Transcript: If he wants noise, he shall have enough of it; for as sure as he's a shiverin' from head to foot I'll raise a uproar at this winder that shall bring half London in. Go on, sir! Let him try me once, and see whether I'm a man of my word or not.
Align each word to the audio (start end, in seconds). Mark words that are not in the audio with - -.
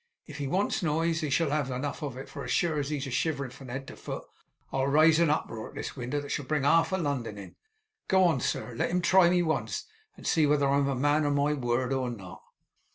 If 0.25 0.39
he 0.39 0.47
wants 0.47 0.81
noise, 0.81 1.21
he 1.21 1.29
shall 1.29 1.51
have 1.51 1.69
enough 1.69 2.01
of 2.01 2.17
it; 2.17 2.27
for 2.27 2.43
as 2.43 2.49
sure 2.49 2.79
as 2.79 2.89
he's 2.89 3.05
a 3.05 3.11
shiverin' 3.11 3.51
from 3.51 3.67
head 3.67 3.85
to 3.85 3.95
foot 3.95 4.23
I'll 4.73 4.87
raise 4.87 5.19
a 5.19 5.31
uproar 5.31 5.69
at 5.69 5.75
this 5.75 5.95
winder 5.95 6.19
that 6.21 6.29
shall 6.29 6.45
bring 6.45 6.63
half 6.63 6.91
London 6.91 7.37
in. 7.37 7.55
Go 8.07 8.23
on, 8.23 8.39
sir! 8.39 8.73
Let 8.75 8.89
him 8.89 9.03
try 9.03 9.29
me 9.29 9.43
once, 9.43 9.85
and 10.17 10.25
see 10.25 10.47
whether 10.47 10.67
I'm 10.67 10.87
a 10.87 10.95
man 10.95 11.23
of 11.23 11.35
my 11.35 11.53
word 11.53 11.93
or 11.93 12.09
not. 12.09 12.41